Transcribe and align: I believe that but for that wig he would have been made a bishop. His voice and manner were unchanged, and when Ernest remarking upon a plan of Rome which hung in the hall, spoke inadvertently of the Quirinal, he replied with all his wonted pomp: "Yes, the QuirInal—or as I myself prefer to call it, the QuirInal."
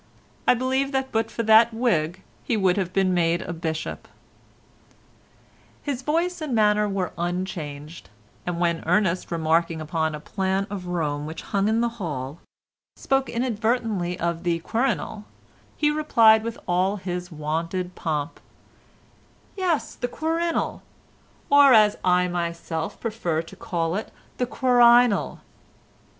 I 0.47 0.55
believe 0.55 0.93
that 0.93 1.11
but 1.11 1.29
for 1.29 1.43
that 1.43 1.71
wig 1.75 2.23
he 2.43 2.57
would 2.57 2.75
have 2.75 2.91
been 2.91 3.13
made 3.13 3.43
a 3.43 3.53
bishop. 3.53 4.07
His 5.83 6.01
voice 6.01 6.41
and 6.41 6.55
manner 6.55 6.89
were 6.89 7.13
unchanged, 7.19 8.09
and 8.43 8.59
when 8.59 8.81
Ernest 8.87 9.29
remarking 9.31 9.79
upon 9.79 10.15
a 10.15 10.19
plan 10.19 10.65
of 10.71 10.87
Rome 10.87 11.27
which 11.27 11.43
hung 11.43 11.67
in 11.67 11.81
the 11.81 11.89
hall, 12.01 12.39
spoke 12.95 13.29
inadvertently 13.29 14.19
of 14.19 14.41
the 14.41 14.57
Quirinal, 14.61 15.25
he 15.77 15.91
replied 15.91 16.41
with 16.43 16.57
all 16.67 16.95
his 16.95 17.31
wonted 17.31 17.93
pomp: 17.93 18.39
"Yes, 19.55 19.93
the 19.93 20.07
QuirInal—or 20.07 20.81
as 21.75 21.95
I 22.03 22.27
myself 22.27 22.99
prefer 22.99 23.43
to 23.43 23.55
call 23.55 23.95
it, 23.95 24.09
the 24.39 24.47
QuirInal." 24.47 25.41